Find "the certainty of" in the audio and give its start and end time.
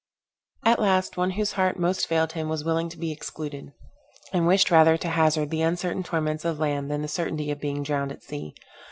7.03-7.59